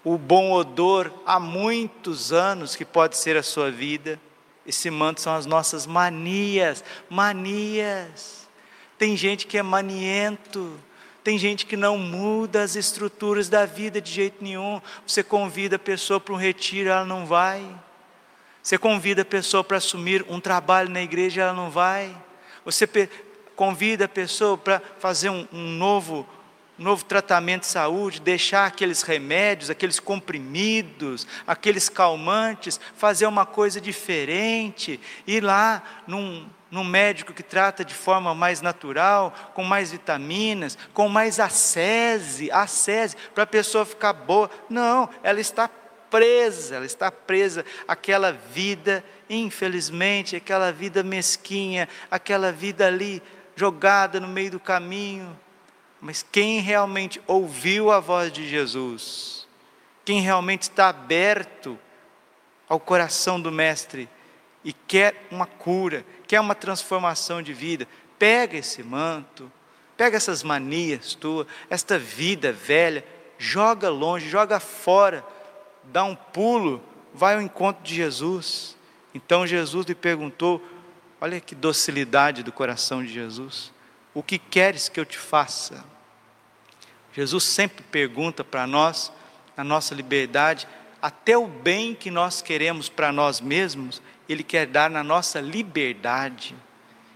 o 0.04 0.18
bom 0.18 0.52
odor 0.52 1.12
há 1.24 1.38
muitos 1.38 2.32
anos 2.32 2.76
que 2.76 2.84
pode 2.84 3.16
ser 3.16 3.36
a 3.36 3.42
sua 3.42 3.70
vida. 3.70 4.20
Esse 4.66 4.90
manto 4.90 5.20
são 5.20 5.34
as 5.34 5.46
nossas 5.46 5.86
manias, 5.86 6.84
manias. 7.08 8.48
Tem 8.96 9.16
gente 9.16 9.46
que 9.46 9.58
é 9.58 9.62
maniento, 9.62 10.78
tem 11.22 11.38
gente 11.38 11.66
que 11.66 11.76
não 11.76 11.96
muda 11.96 12.62
as 12.62 12.74
estruturas 12.74 13.48
da 13.48 13.64
vida 13.64 14.00
de 14.00 14.10
jeito 14.10 14.42
nenhum. 14.42 14.80
Você 15.06 15.22
convida 15.22 15.76
a 15.76 15.78
pessoa 15.78 16.18
para 16.18 16.34
um 16.34 16.36
retiro, 16.36 16.90
ela 16.90 17.04
não 17.04 17.26
vai. 17.26 17.64
Você 18.62 18.76
convida 18.76 19.22
a 19.22 19.24
pessoa 19.24 19.62
para 19.62 19.76
assumir 19.76 20.24
um 20.28 20.40
trabalho 20.40 20.88
na 20.88 21.00
igreja, 21.00 21.42
ela 21.42 21.52
não 21.52 21.70
vai. 21.70 22.16
Você 22.64 22.88
convida 23.54 24.06
a 24.06 24.08
pessoa 24.08 24.58
para 24.58 24.82
fazer 24.98 25.30
um, 25.30 25.46
um 25.52 25.68
novo 25.68 26.26
novo 26.78 27.04
tratamento 27.04 27.60
de 27.60 27.68
saúde, 27.68 28.20
deixar 28.20 28.66
aqueles 28.66 29.02
remédios, 29.02 29.70
aqueles 29.70 30.00
comprimidos, 30.00 31.26
aqueles 31.46 31.88
calmantes, 31.88 32.80
fazer 32.96 33.26
uma 33.26 33.46
coisa 33.46 33.80
diferente, 33.80 34.98
ir 35.24 35.44
lá 35.44 36.02
num, 36.08 36.48
num 36.72 36.82
médico 36.82 37.34
que 37.34 37.42
trata 37.42 37.84
de 37.84 37.92
forma 37.92 38.34
mais 38.34 38.62
natural, 38.62 39.34
com 39.52 39.62
mais 39.62 39.92
vitaminas, 39.92 40.78
com 40.94 41.06
mais 41.06 41.38
acese, 41.38 42.50
acese, 42.50 43.14
para 43.34 43.44
a 43.44 43.46
pessoa 43.46 43.84
ficar 43.84 44.14
boa. 44.14 44.50
Não, 44.70 45.06
ela 45.22 45.38
está 45.38 45.68
presa, 46.08 46.76
ela 46.76 46.86
está 46.86 47.12
presa 47.12 47.62
àquela 47.86 48.32
vida, 48.32 49.04
infelizmente, 49.28 50.34
aquela 50.34 50.72
vida 50.72 51.02
mesquinha, 51.02 51.86
aquela 52.10 52.50
vida 52.50 52.86
ali 52.86 53.22
jogada 53.54 54.18
no 54.18 54.28
meio 54.28 54.52
do 54.52 54.60
caminho. 54.60 55.38
Mas 56.00 56.24
quem 56.32 56.60
realmente 56.60 57.20
ouviu 57.26 57.92
a 57.92 58.00
voz 58.00 58.32
de 58.32 58.48
Jesus, 58.48 59.46
quem 60.06 60.22
realmente 60.22 60.62
está 60.62 60.88
aberto 60.88 61.78
ao 62.66 62.80
coração 62.80 63.38
do 63.38 63.52
Mestre 63.52 64.08
e 64.64 64.72
quer 64.72 65.26
uma 65.30 65.46
cura, 65.46 66.04
quer 66.26 66.40
uma 66.40 66.54
transformação 66.54 67.42
de 67.42 67.52
vida, 67.52 67.86
pega 68.18 68.56
esse 68.56 68.82
manto, 68.82 69.50
pega 69.96 70.16
essas 70.16 70.42
manias 70.42 71.14
tuas, 71.14 71.46
esta 71.68 71.98
vida 71.98 72.52
velha, 72.52 73.04
joga 73.38 73.88
longe, 73.90 74.28
joga 74.28 74.60
fora, 74.60 75.24
dá 75.84 76.04
um 76.04 76.14
pulo, 76.14 76.82
vai 77.12 77.34
ao 77.34 77.42
encontro 77.42 77.82
de 77.82 77.94
Jesus. 77.94 78.76
Então 79.14 79.46
Jesus 79.46 79.86
lhe 79.86 79.94
perguntou: 79.94 80.64
olha 81.20 81.40
que 81.40 81.54
docilidade 81.54 82.42
do 82.42 82.52
coração 82.52 83.04
de 83.04 83.12
Jesus, 83.12 83.72
o 84.14 84.22
que 84.22 84.38
queres 84.38 84.88
que 84.88 85.00
eu 85.00 85.04
te 85.04 85.18
faça? 85.18 85.84
Jesus 87.12 87.44
sempre 87.44 87.84
pergunta 87.84 88.42
para 88.42 88.66
nós, 88.66 89.12
na 89.56 89.62
nossa 89.62 89.94
liberdade, 89.94 90.66
até 91.00 91.36
o 91.36 91.46
bem 91.46 91.94
que 91.94 92.10
nós 92.10 92.40
queremos 92.40 92.88
para 92.88 93.12
nós 93.12 93.40
mesmos, 93.40 94.00
Ele 94.32 94.42
quer 94.42 94.66
dar 94.66 94.90
na 94.90 95.02
nossa 95.04 95.40
liberdade. 95.40 96.56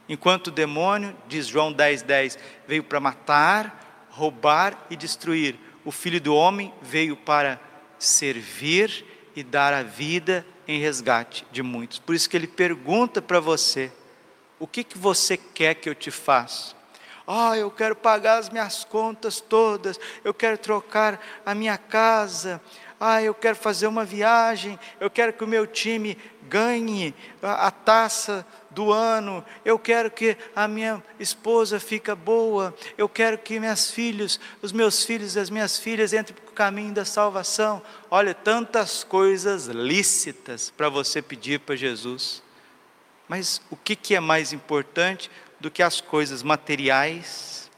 Enquanto 0.08 0.49
o 0.49 0.50
demônio, 0.52 1.16
diz 1.26 1.46
João 1.46 1.73
10,10, 1.73 2.02
10, 2.04 2.38
veio 2.68 2.85
para 2.85 3.00
matar, 3.00 4.06
roubar 4.11 4.87
e 4.88 4.96
destruir, 4.96 5.56
o 5.85 5.90
Filho 5.90 6.20
do 6.20 6.35
Homem 6.35 6.73
veio 6.82 7.16
para 7.16 7.61
servir 7.99 9.04
e 9.35 9.42
dar 9.42 9.73
a 9.73 9.82
vida 9.82 10.46
em 10.68 10.80
resgate 10.80 11.46
de 11.50 11.62
muitos. 11.62 11.99
Por 11.99 12.14
isso 12.14 12.28
que 12.28 12.37
ele 12.37 12.46
pergunta 12.46 13.23
para 13.23 13.40
você: 13.40 13.90
o 14.58 14.66
que, 14.66 14.85
que 14.85 14.99
você 14.99 15.37
quer 15.37 15.75
que 15.75 15.88
eu 15.88 15.94
te 15.94 16.11
faça? 16.11 16.75
Ah, 17.26 17.56
eu 17.56 17.71
quero 17.71 17.97
pagar 17.97 18.38
as 18.38 18.49
minhas 18.49 18.85
contas 18.85 19.40
todas, 19.40 19.99
eu 20.23 20.33
quero 20.33 20.56
trocar 20.56 21.21
a 21.45 21.54
minha 21.54 21.76
casa, 21.76 22.61
ah, 23.00 23.23
eu 23.23 23.35
quero 23.35 23.56
fazer 23.56 23.87
uma 23.87 24.04
viagem, 24.04 24.78
eu 25.00 25.11
quero 25.11 25.33
que 25.33 25.42
o 25.42 25.49
meu 25.49 25.66
time 25.66 26.16
ganhe 26.49 27.14
a, 27.42 27.66
a 27.66 27.71
taça 27.71 28.47
do 28.71 28.92
ano, 28.92 29.45
eu 29.64 29.78
quero 29.78 30.11
que 30.11 30.37
a 30.54 30.68
minha 30.68 31.02
esposa 31.18 31.80
fique 31.80 32.14
boa, 32.14 32.75
eu 32.97 33.09
quero 33.09 33.38
que 33.38 33.59
minhas 33.59 33.90
filhos, 33.90 34.38
os 34.62 34.71
meus 34.71 35.02
filhos 35.02 35.35
e 35.35 35.40
as 35.40 35.50
minhas 35.50 35.78
filhas 35.78 36.12
entrem 36.12 36.37
para 36.37 36.50
o 36.50 36.54
caminho 36.54 36.92
da 36.92 37.04
salvação. 37.04 37.83
Olha, 38.11 38.35
tantas 38.35 39.02
coisas 39.02 39.66
lícitas 39.66 40.71
para 40.71 40.88
você 40.88 41.21
pedir 41.21 41.61
para 41.61 41.75
Jesus. 41.75 42.42
Mas 43.28 43.61
o 43.71 43.76
que, 43.76 43.97
que 43.97 44.14
é 44.14 44.21
mais 44.21 44.52
importante 44.52 45.30
do 45.61 45.71
que 45.71 45.83
as 45.83 46.01
coisas 46.01 46.43
materiais 46.43 47.71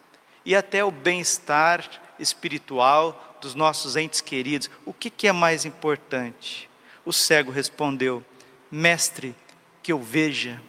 e 0.45 0.55
até 0.55 0.85
o 0.85 0.91
bem-estar 0.91 1.89
espiritual 2.19 3.37
dos 3.41 3.55
nossos 3.55 3.97
entes 3.97 4.21
queridos? 4.21 4.71
O 4.85 4.93
que, 4.93 5.11
que 5.11 5.29
é 5.29 5.33
mais 5.33 5.65
importante? 5.65 6.69
O 7.05 7.13
cego 7.13 7.51
respondeu: 7.51 8.25
Mestre, 8.71 9.35
que 9.83 9.93
eu 9.93 10.01
veja. 10.01 10.61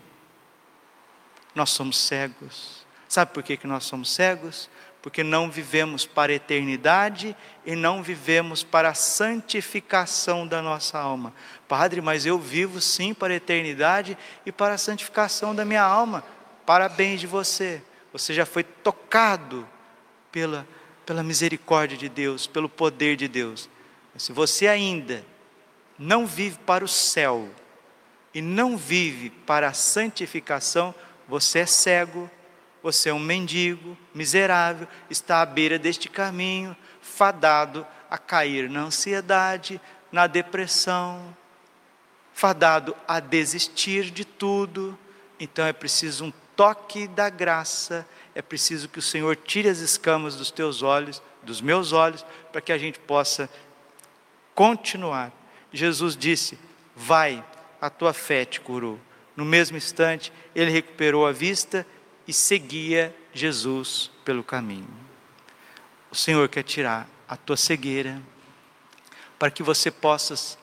Nós 1.53 1.71
somos 1.71 1.97
cegos. 1.97 2.85
Sabe 3.07 3.33
por 3.33 3.43
que, 3.43 3.57
que 3.57 3.67
nós 3.67 3.83
somos 3.83 4.11
cegos? 4.13 4.69
Porque 5.01 5.23
não 5.23 5.49
vivemos 5.49 6.05
para 6.05 6.31
a 6.31 6.35
eternidade 6.35 7.35
e 7.65 7.75
não 7.75 8.03
vivemos 8.03 8.63
para 8.63 8.89
a 8.89 8.93
santificação 8.93 10.47
da 10.47 10.61
nossa 10.61 10.99
alma. 10.99 11.33
Padre, 11.67 12.01
mas 12.01 12.25
eu 12.25 12.37
vivo 12.37 12.79
sim 12.79 13.13
para 13.13 13.33
a 13.33 13.37
eternidade 13.37 14.17
e 14.45 14.51
para 14.51 14.75
a 14.75 14.77
santificação 14.77 15.55
da 15.55 15.65
minha 15.65 15.83
alma. 15.83 16.23
Parabéns 16.69 17.19
de 17.19 17.25
você. 17.25 17.81
Você 18.13 18.31
já 18.31 18.45
foi 18.45 18.63
tocado 18.63 19.67
pela, 20.31 20.67
pela 21.03 21.23
misericórdia 21.23 21.97
de 21.97 22.07
Deus, 22.07 22.45
pelo 22.45 22.69
poder 22.69 23.15
de 23.15 23.27
Deus. 23.27 23.67
Mas 24.13 24.21
se 24.21 24.31
você 24.31 24.67
ainda 24.67 25.25
não 25.97 26.27
vive 26.27 26.59
para 26.59 26.85
o 26.85 26.87
céu 26.87 27.49
e 28.35 28.39
não 28.39 28.77
vive 28.77 29.31
para 29.31 29.69
a 29.69 29.73
santificação, 29.73 30.93
você 31.27 31.57
é 31.57 31.65
cego, 31.65 32.29
você 32.83 33.09
é 33.09 33.13
um 33.15 33.19
mendigo, 33.19 33.97
miserável, 34.13 34.87
está 35.09 35.41
à 35.41 35.47
beira 35.47 35.79
deste 35.79 36.07
caminho, 36.07 36.77
fadado 37.01 37.83
a 38.11 38.19
cair 38.19 38.69
na 38.69 38.81
ansiedade, 38.81 39.81
na 40.11 40.27
depressão, 40.27 41.35
fadado 42.31 42.95
a 43.07 43.19
desistir 43.19 44.11
de 44.11 44.23
tudo. 44.23 44.95
Então 45.39 45.65
é 45.65 45.73
preciso 45.73 46.25
um 46.25 46.33
toque 46.55 47.07
da 47.07 47.29
graça, 47.29 48.05
é 48.35 48.41
preciso 48.41 48.89
que 48.89 48.99
o 48.99 49.01
Senhor 49.01 49.35
tire 49.35 49.69
as 49.69 49.79
escamas 49.79 50.35
dos 50.35 50.51
teus 50.51 50.81
olhos, 50.81 51.21
dos 51.41 51.61
meus 51.61 51.93
olhos, 51.93 52.25
para 52.51 52.61
que 52.61 52.71
a 52.71 52.77
gente 52.77 52.99
possa 52.99 53.49
continuar. 54.53 55.31
Jesus 55.71 56.17
disse: 56.17 56.59
Vai, 56.95 57.43
a 57.79 57.89
tua 57.89 58.13
fé 58.13 58.43
te 58.43 58.59
curou. 58.59 58.99
No 59.35 59.45
mesmo 59.45 59.77
instante, 59.77 60.33
ele 60.53 60.69
recuperou 60.69 61.25
a 61.25 61.31
vista 61.31 61.87
e 62.27 62.33
seguia 62.33 63.15
Jesus 63.33 64.11
pelo 64.25 64.43
caminho. 64.43 64.87
O 66.11 66.15
Senhor 66.15 66.49
quer 66.49 66.63
tirar 66.63 67.07
a 67.27 67.37
tua 67.37 67.55
cegueira, 67.55 68.21
para 69.37 69.49
que 69.49 69.63
você 69.63 69.89
possa 69.89 70.57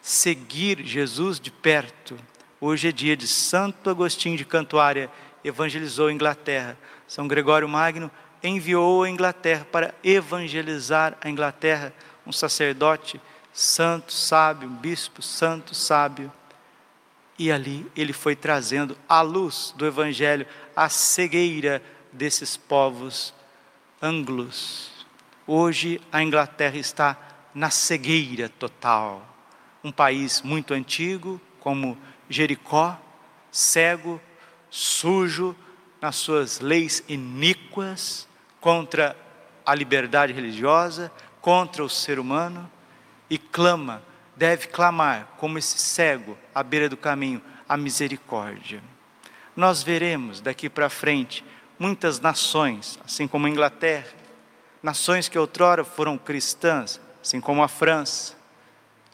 seguir 0.00 0.84
Jesus 0.84 1.40
de 1.40 1.50
perto. 1.50 2.16
Hoje 2.64 2.90
é 2.90 2.92
dia 2.92 3.16
de 3.16 3.26
Santo 3.26 3.90
Agostinho 3.90 4.36
de 4.36 4.44
Cantuária, 4.44 5.10
evangelizou 5.42 6.06
a 6.06 6.12
Inglaterra. 6.12 6.78
São 7.08 7.26
Gregório 7.26 7.68
Magno 7.68 8.08
enviou 8.40 9.02
a 9.02 9.10
Inglaterra 9.10 9.66
para 9.72 9.92
evangelizar 10.04 11.18
a 11.20 11.28
Inglaterra, 11.28 11.92
um 12.24 12.30
sacerdote 12.30 13.20
santo, 13.52 14.12
sábio, 14.12 14.68
um 14.68 14.76
bispo 14.76 15.20
santo, 15.20 15.74
sábio. 15.74 16.32
E 17.36 17.50
ali 17.50 17.84
ele 17.96 18.12
foi 18.12 18.36
trazendo 18.36 18.96
a 19.08 19.22
luz 19.22 19.74
do 19.76 19.84
Evangelho, 19.84 20.46
a 20.76 20.88
cegueira 20.88 21.82
desses 22.12 22.56
povos 22.56 23.34
anglos. 24.00 25.04
Hoje 25.48 26.00
a 26.12 26.22
Inglaterra 26.22 26.76
está 26.76 27.18
na 27.52 27.70
cegueira 27.70 28.48
total. 28.48 29.28
Um 29.82 29.90
país 29.90 30.42
muito 30.42 30.72
antigo, 30.72 31.40
como 31.58 31.98
Jericó, 32.32 32.98
cego, 33.50 34.20
sujo, 34.70 35.54
nas 36.00 36.16
suas 36.16 36.60
leis 36.60 37.04
iníquas, 37.08 38.26
contra 38.60 39.16
a 39.64 39.74
liberdade 39.74 40.32
religiosa, 40.32 41.12
contra 41.40 41.84
o 41.84 41.88
ser 41.88 42.18
humano, 42.18 42.70
e 43.28 43.38
clama 43.38 44.02
deve 44.36 44.68
clamar, 44.68 45.28
como 45.36 45.58
esse 45.58 45.78
cego 45.78 46.36
à 46.54 46.62
beira 46.62 46.88
do 46.88 46.96
caminho, 46.96 47.42
a 47.68 47.76
misericórdia. 47.76 48.82
Nós 49.54 49.82
veremos 49.82 50.40
daqui 50.40 50.68
para 50.68 50.88
frente 50.88 51.44
muitas 51.78 52.18
nações, 52.18 52.98
assim 53.04 53.28
como 53.28 53.46
a 53.46 53.50
Inglaterra, 53.50 54.08
nações 54.82 55.28
que 55.28 55.38
outrora 55.38 55.84
foram 55.84 56.16
cristãs, 56.16 57.00
assim 57.22 57.40
como 57.40 57.62
a 57.62 57.68
França, 57.68 58.34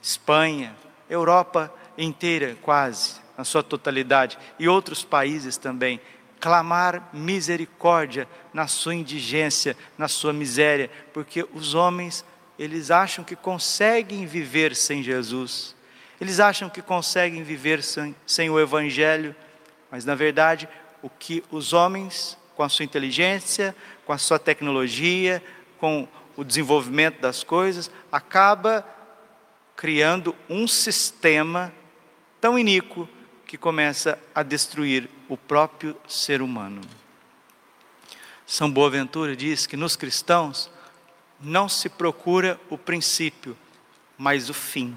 Espanha, 0.00 0.74
Europa 1.10 1.72
inteira 1.98 2.56
quase, 2.62 3.16
na 3.36 3.44
sua 3.44 3.62
totalidade, 3.62 4.38
e 4.58 4.68
outros 4.68 5.04
países 5.04 5.56
também, 5.56 6.00
clamar 6.40 7.10
misericórdia 7.12 8.28
na 8.54 8.66
sua 8.66 8.94
indigência, 8.94 9.76
na 9.96 10.08
sua 10.08 10.32
miséria, 10.32 10.90
porque 11.12 11.46
os 11.52 11.74
homens 11.74 12.24
eles 12.58 12.90
acham 12.90 13.24
que 13.24 13.36
conseguem 13.36 14.26
viver 14.26 14.74
sem 14.74 15.02
Jesus, 15.02 15.76
eles 16.20 16.40
acham 16.40 16.68
que 16.68 16.82
conseguem 16.82 17.42
viver 17.44 17.82
sem, 17.82 18.14
sem 18.26 18.50
o 18.50 18.58
Evangelho, 18.58 19.34
mas 19.90 20.04
na 20.04 20.14
verdade, 20.14 20.68
o 21.00 21.08
que 21.08 21.44
os 21.50 21.72
homens, 21.72 22.36
com 22.56 22.62
a 22.64 22.68
sua 22.68 22.84
inteligência, 22.84 23.74
com 24.04 24.12
a 24.12 24.18
sua 24.18 24.38
tecnologia, 24.38 25.42
com 25.78 26.08
o 26.36 26.42
desenvolvimento 26.42 27.20
das 27.20 27.44
coisas, 27.44 27.90
acaba 28.10 28.84
criando 29.76 30.34
um 30.50 30.66
sistema 30.66 31.72
tão 32.40 32.58
iníquo 32.58 33.08
que 33.46 33.56
começa 33.56 34.18
a 34.34 34.42
destruir 34.42 35.08
o 35.28 35.36
próprio 35.36 35.96
ser 36.06 36.42
humano. 36.42 36.80
São 38.46 38.70
Boaventura 38.70 39.36
diz 39.36 39.66
que 39.66 39.76
nos 39.76 39.96
cristãos 39.96 40.70
não 41.40 41.68
se 41.68 41.88
procura 41.88 42.60
o 42.68 42.76
princípio, 42.76 43.56
mas 44.16 44.50
o 44.50 44.54
fim. 44.54 44.96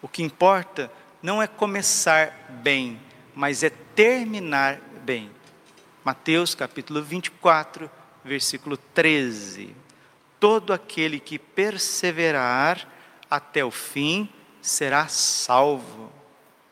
O 0.00 0.08
que 0.08 0.22
importa 0.22 0.92
não 1.22 1.42
é 1.42 1.46
começar 1.46 2.48
bem, 2.62 3.00
mas 3.34 3.62
é 3.62 3.70
terminar 3.70 4.80
bem. 5.04 5.30
Mateus 6.04 6.54
capítulo 6.54 7.02
24, 7.02 7.90
versículo 8.24 8.76
13. 8.76 9.74
Todo 10.40 10.72
aquele 10.72 11.20
que 11.20 11.38
perseverar 11.38 12.88
até 13.30 13.64
o 13.64 13.70
fim 13.70 14.28
será 14.60 15.06
salvo. 15.08 16.12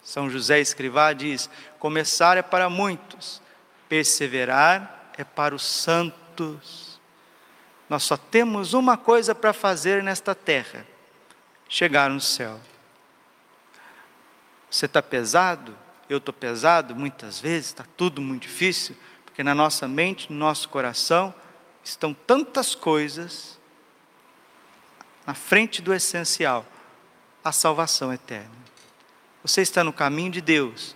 São 0.02 0.30
José 0.30 0.60
Escrivá 0.60 1.12
diz: 1.12 1.48
começar 1.78 2.36
é 2.36 2.42
para 2.42 2.68
muitos, 2.70 3.40
perseverar 3.88 5.12
é 5.16 5.24
para 5.24 5.54
os 5.54 5.62
santos. 5.62 7.00
Nós 7.88 8.04
só 8.04 8.16
temos 8.16 8.72
uma 8.72 8.96
coisa 8.96 9.34
para 9.34 9.52
fazer 9.52 10.02
nesta 10.02 10.34
terra: 10.34 10.86
chegar 11.68 12.10
no 12.10 12.20
céu. 12.20 12.60
Você 14.70 14.86
está 14.86 15.02
pesado? 15.02 15.76
Eu 16.08 16.18
estou 16.18 16.32
pesado 16.32 16.94
muitas 16.94 17.38
vezes, 17.38 17.66
está 17.66 17.84
tudo 17.96 18.20
muito 18.20 18.42
difícil, 18.42 18.96
porque 19.24 19.42
na 19.42 19.54
nossa 19.54 19.86
mente, 19.86 20.32
no 20.32 20.38
nosso 20.38 20.68
coração, 20.68 21.32
estão 21.84 22.12
tantas 22.12 22.74
coisas 22.74 23.58
na 25.26 25.34
frente 25.34 25.80
do 25.80 25.94
essencial 25.94 26.66
a 27.44 27.52
salvação 27.52 28.12
eterna. 28.12 28.59
Você 29.42 29.62
está 29.62 29.82
no 29.82 29.92
caminho 29.92 30.30
de 30.30 30.42
Deus, 30.42 30.94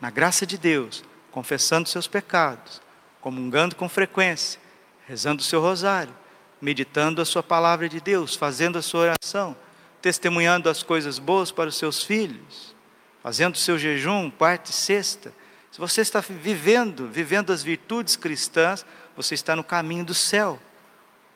na 0.00 0.10
graça 0.10 0.44
de 0.44 0.58
Deus, 0.58 1.04
confessando 1.30 1.88
seus 1.88 2.08
pecados, 2.08 2.82
comungando 3.20 3.76
com 3.76 3.88
frequência, 3.88 4.60
rezando 5.06 5.40
o 5.40 5.44
seu 5.44 5.60
rosário, 5.60 6.12
meditando 6.60 7.22
a 7.22 7.24
sua 7.24 7.42
palavra 7.42 7.88
de 7.88 8.00
Deus, 8.00 8.34
fazendo 8.34 8.78
a 8.78 8.82
sua 8.82 9.12
oração, 9.12 9.56
testemunhando 10.02 10.68
as 10.68 10.82
coisas 10.82 11.20
boas 11.20 11.52
para 11.52 11.68
os 11.68 11.76
seus 11.76 12.02
filhos, 12.02 12.74
fazendo 13.22 13.54
o 13.54 13.58
seu 13.58 13.78
jejum, 13.78 14.28
quarta 14.28 14.70
e 14.70 14.74
sexta. 14.74 15.32
Se 15.70 15.78
você 15.78 16.00
está 16.00 16.20
vivendo, 16.20 17.06
vivendo 17.06 17.52
as 17.52 17.62
virtudes 17.62 18.16
cristãs, 18.16 18.84
você 19.14 19.34
está 19.34 19.54
no 19.54 19.62
caminho 19.62 20.04
do 20.04 20.14
céu. 20.14 20.58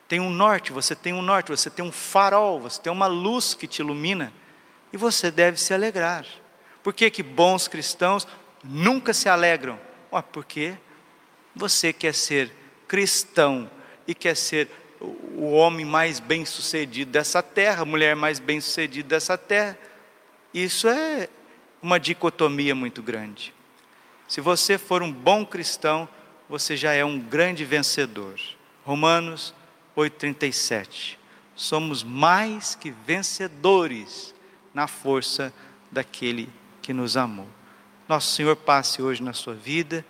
Tem 0.09 0.19
um 0.19 0.29
norte, 0.29 0.73
você 0.73 0.93
tem 0.93 1.13
um 1.13 1.21
norte, 1.21 1.51
você 1.51 1.69
tem 1.69 1.85
um 1.85 1.91
farol, 1.91 2.59
você 2.59 2.81
tem 2.81 2.91
uma 2.91 3.07
luz 3.07 3.53
que 3.53 3.65
te 3.65 3.79
ilumina 3.79 4.33
e 4.95 4.97
você 4.97 5.29
deve 5.29 5.59
se 5.59 5.73
alegrar. 5.73 6.25
Por 6.81 6.93
que, 6.93 7.11
que 7.11 7.21
bons 7.21 7.67
cristãos 7.67 8.25
nunca 8.63 9.13
se 9.13 9.27
alegram? 9.27 9.77
Porque 10.31 10.73
você 11.53 11.91
quer 11.91 12.13
ser 12.13 12.49
cristão 12.87 13.69
e 14.07 14.15
quer 14.15 14.37
ser 14.37 14.69
o 15.35 15.51
homem 15.51 15.85
mais 15.85 16.21
bem 16.21 16.45
sucedido 16.45 17.11
dessa 17.11 17.43
terra, 17.43 17.81
a 17.81 17.85
mulher 17.85 18.15
mais 18.15 18.39
bem 18.39 18.61
sucedida 18.61 19.09
dessa 19.09 19.37
terra. 19.37 19.77
Isso 20.53 20.87
é 20.87 21.27
uma 21.81 21.99
dicotomia 21.99 22.73
muito 22.73 23.03
grande. 23.03 23.53
Se 24.29 24.39
você 24.39 24.77
for 24.77 25.03
um 25.03 25.11
bom 25.11 25.45
cristão, 25.45 26.07
você 26.47 26.77
já 26.77 26.93
é 26.93 27.03
um 27.03 27.19
grande 27.19 27.65
vencedor. 27.65 28.39
Romanos 28.85 29.53
8,37. 29.97 31.17
Somos 31.53 32.01
mais 32.01 32.75
que 32.75 32.91
vencedores 32.91 34.33
na 34.75 34.87
força 34.87 35.53
daquele 35.89 36.49
que 36.81 36.93
nos 36.93 37.15
amou. 37.15 37.47
Nosso 38.07 38.35
Senhor 38.35 38.55
passe 38.57 39.01
hoje 39.01 39.23
na 39.23 39.33
sua 39.33 39.55
vida, 39.55 40.05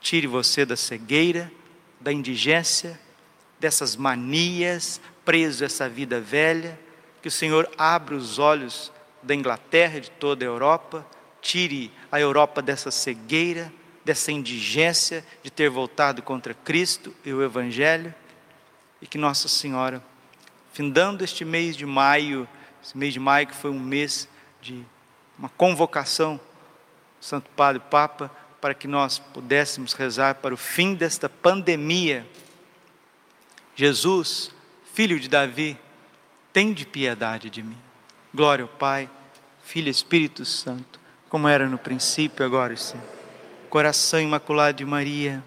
tire 0.00 0.26
você 0.26 0.66
da 0.66 0.76
cegueira, 0.76 1.50
da 1.98 2.12
indigência, 2.12 3.00
dessas 3.58 3.96
manias, 3.96 5.00
preso 5.24 5.64
a 5.64 5.66
essa 5.66 5.88
vida 5.88 6.20
velha, 6.20 6.78
que 7.22 7.28
o 7.28 7.30
Senhor 7.30 7.68
abra 7.76 8.14
os 8.14 8.38
olhos 8.38 8.92
da 9.22 9.34
Inglaterra, 9.34 10.00
de 10.00 10.10
toda 10.10 10.44
a 10.44 10.46
Europa, 10.46 11.06
tire 11.40 11.90
a 12.12 12.20
Europa 12.20 12.62
dessa 12.62 12.90
cegueira, 12.90 13.72
dessa 14.04 14.30
indigência 14.30 15.24
de 15.42 15.50
ter 15.50 15.68
voltado 15.68 16.22
contra 16.22 16.54
Cristo 16.54 17.14
e 17.24 17.32
o 17.32 17.42
Evangelho, 17.42 18.14
e 19.00 19.06
que 19.06 19.18
Nossa 19.18 19.48
Senhora, 19.48 20.02
findando 20.72 21.24
este 21.24 21.44
mês 21.44 21.76
de 21.76 21.86
maio, 21.86 22.48
esse 22.82 22.96
mês 22.96 23.12
de 23.12 23.20
maio 23.20 23.46
que 23.46 23.54
foi 23.54 23.70
um 23.70 23.78
mês 23.78 24.28
de 24.60 24.84
uma 25.38 25.48
convocação, 25.48 26.40
Santo 27.20 27.50
Padre 27.56 27.82
Papa, 27.90 28.30
para 28.60 28.74
que 28.74 28.86
nós 28.86 29.18
pudéssemos 29.18 29.92
rezar 29.94 30.36
para 30.36 30.52
o 30.52 30.56
fim 30.56 30.94
desta 30.94 31.28
pandemia. 31.28 32.26
Jesus, 33.74 34.50
filho 34.92 35.18
de 35.18 35.28
Davi, 35.28 35.78
tem 36.52 36.72
de 36.72 36.84
piedade 36.84 37.48
de 37.48 37.62
mim. 37.62 37.78
Glória 38.34 38.64
ao 38.64 38.68
Pai, 38.68 39.08
Filho 39.62 39.88
e 39.88 39.90
Espírito 39.90 40.44
Santo, 40.44 41.00
como 41.28 41.48
era 41.48 41.68
no 41.68 41.78
princípio, 41.78 42.44
agora 42.44 42.74
e 42.74 42.76
sempre. 42.76 43.08
Coração 43.68 44.20
imaculado 44.20 44.78
de 44.78 44.84
Maria 44.84 45.42